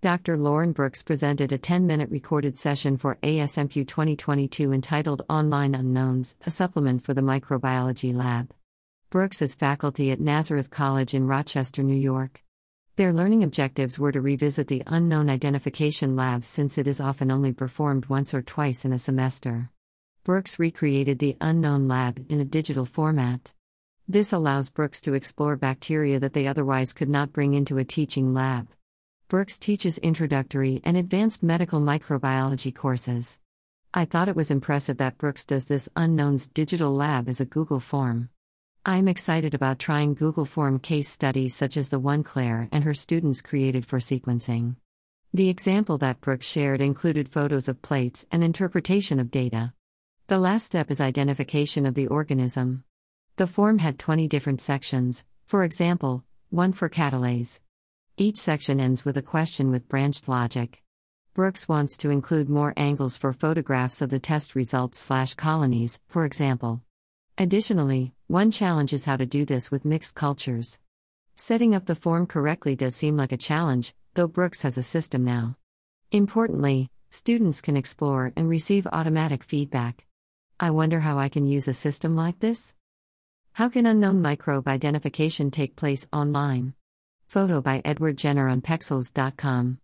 [0.00, 0.36] Dr.
[0.36, 6.52] Lauren Brooks presented a 10 minute recorded session for ASMCUE 2022 entitled Online Unknowns, a
[6.52, 8.54] supplement for the microbiology lab.
[9.10, 12.44] Brooks is faculty at Nazareth College in Rochester, New York.
[12.94, 17.52] Their learning objectives were to revisit the unknown identification lab since it is often only
[17.52, 19.68] performed once or twice in a semester.
[20.22, 23.52] Brooks recreated the unknown lab in a digital format.
[24.06, 28.32] This allows Brooks to explore bacteria that they otherwise could not bring into a teaching
[28.32, 28.68] lab.
[29.28, 33.38] Brooks teaches introductory and advanced medical microbiology courses.
[33.92, 37.78] I thought it was impressive that Brooks does this unknowns digital lab as a Google
[37.78, 38.30] form.
[38.86, 42.94] I'm excited about trying Google Form case studies such as the one Claire and her
[42.94, 44.76] students created for sequencing.
[45.34, 49.74] The example that Brooks shared included photos of plates and interpretation of data.
[50.28, 52.82] The last step is identification of the organism.
[53.36, 57.60] The form had 20 different sections, for example, one for catalase.
[58.20, 60.82] Each section ends with a question with branched logic.
[61.34, 66.24] Brooks wants to include more angles for photographs of the test results slash colonies, for
[66.24, 66.82] example.
[67.38, 70.80] Additionally, one challenge is how to do this with mixed cultures.
[71.36, 75.24] Setting up the form correctly does seem like a challenge, though Brooks has a system
[75.24, 75.56] now.
[76.10, 80.08] Importantly, students can explore and receive automatic feedback.
[80.58, 82.74] I wonder how I can use a system like this?
[83.52, 86.74] How can unknown microbe identification take place online?
[87.28, 89.76] Photo by Edward Jenner on Pexels.com.